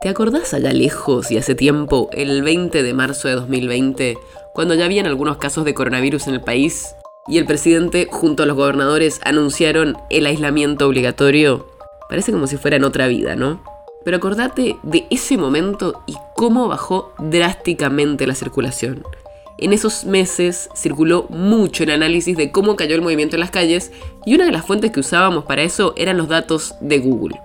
[0.00, 4.16] ¿Te acordás allá lejos y hace tiempo, el 20 de marzo de 2020,
[4.54, 6.94] cuando ya habían algunos casos de coronavirus en el país
[7.28, 11.66] y el presidente junto a los gobernadores anunciaron el aislamiento obligatorio?
[12.08, 13.62] Parece como si fuera en otra vida, ¿no?
[14.02, 19.04] Pero acordate de ese momento y cómo bajó drásticamente la circulación.
[19.58, 23.92] En esos meses circuló mucho el análisis de cómo cayó el movimiento en las calles
[24.24, 27.38] y una de las fuentes que usábamos para eso eran los datos de Google.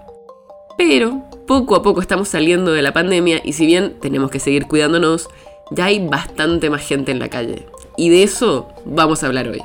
[0.77, 4.67] Pero poco a poco estamos saliendo de la pandemia y si bien tenemos que seguir
[4.67, 5.29] cuidándonos,
[5.71, 7.65] ya hay bastante más gente en la calle.
[7.97, 9.61] Y de eso vamos a hablar hoy.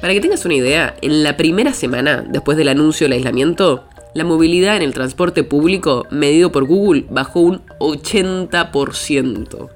[0.00, 4.24] Para que tengas una idea, en la primera semana después del anuncio del aislamiento, la
[4.24, 9.68] movilidad en el transporte público medido por Google bajó un 80%.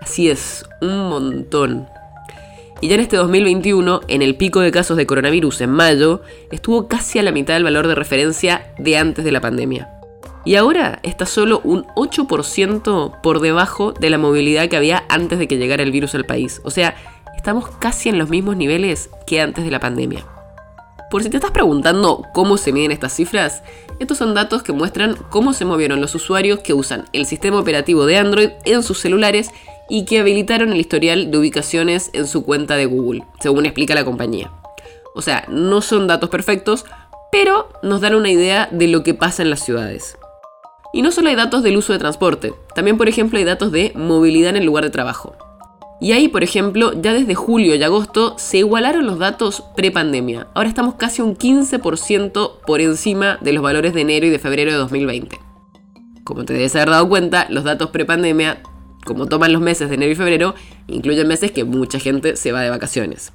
[0.00, 1.86] Así es, un montón.
[2.82, 6.88] Y ya en este 2021, en el pico de casos de coronavirus en mayo, estuvo
[6.88, 9.88] casi a la mitad del valor de referencia de antes de la pandemia.
[10.44, 15.46] Y ahora está solo un 8% por debajo de la movilidad que había antes de
[15.46, 16.60] que llegara el virus al país.
[16.64, 16.96] O sea,
[17.36, 20.26] estamos casi en los mismos niveles que antes de la pandemia.
[21.08, 23.62] Por si te estás preguntando cómo se miden estas cifras,
[24.00, 28.06] estos son datos que muestran cómo se movieron los usuarios que usan el sistema operativo
[28.06, 29.52] de Android en sus celulares
[29.92, 34.06] y que habilitaron el historial de ubicaciones en su cuenta de Google, según explica la
[34.06, 34.50] compañía.
[35.14, 36.86] O sea, no son datos perfectos,
[37.30, 40.16] pero nos dan una idea de lo que pasa en las ciudades.
[40.94, 43.92] Y no solo hay datos del uso de transporte, también por ejemplo hay datos de
[43.94, 45.36] movilidad en el lugar de trabajo.
[46.00, 50.46] Y ahí, por ejemplo, ya desde julio y agosto se igualaron los datos pre-pandemia.
[50.54, 54.72] Ahora estamos casi un 15% por encima de los valores de enero y de febrero
[54.72, 55.38] de 2020.
[56.24, 58.62] Como te debes haber dado cuenta, los datos pre-pandemia
[59.04, 60.54] como toman los meses de enero y febrero,
[60.88, 63.32] incluyen meses que mucha gente se va de vacaciones.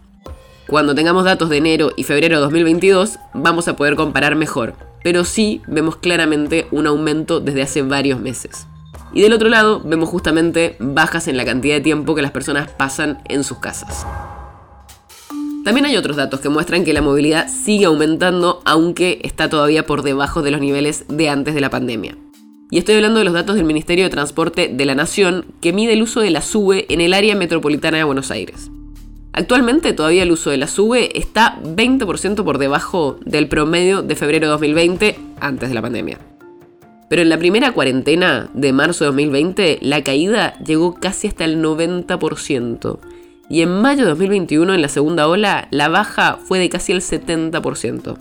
[0.67, 5.23] Cuando tengamos datos de enero y febrero de 2022, vamos a poder comparar mejor, pero
[5.23, 8.67] sí vemos claramente un aumento desde hace varios meses.
[9.13, 12.69] Y del otro lado, vemos justamente bajas en la cantidad de tiempo que las personas
[12.69, 14.05] pasan en sus casas.
[15.63, 20.01] También hay otros datos que muestran que la movilidad sigue aumentando, aunque está todavía por
[20.01, 22.17] debajo de los niveles de antes de la pandemia.
[22.69, 25.93] Y estoy hablando de los datos del Ministerio de Transporte de la Nación, que mide
[25.93, 28.69] el uso de la SUBE en el área metropolitana de Buenos Aires.
[29.31, 34.47] Actualmente todavía el uso de la SUBE está 20% por debajo del promedio de febrero
[34.47, 36.17] de 2020, antes de la pandemia.
[37.09, 41.63] Pero en la primera cuarentena de marzo de 2020, la caída llegó casi hasta el
[41.63, 42.99] 90%.
[43.49, 46.99] Y en mayo de 2021, en la segunda ola, la baja fue de casi el
[46.99, 48.17] 70%.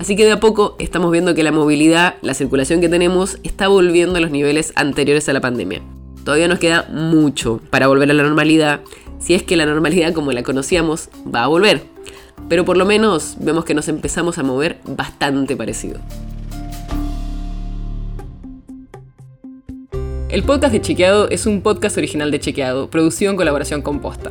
[0.00, 3.68] Así que de a poco estamos viendo que la movilidad, la circulación que tenemos, está
[3.68, 5.82] volviendo a los niveles anteriores a la pandemia.
[6.24, 8.80] Todavía nos queda mucho para volver a la normalidad,
[9.18, 11.82] si es que la normalidad como la conocíamos va a volver.
[12.48, 16.00] Pero por lo menos vemos que nos empezamos a mover bastante parecido.
[20.30, 24.30] El podcast de Chequeado es un podcast original de Chequeado, producido en colaboración con Posta.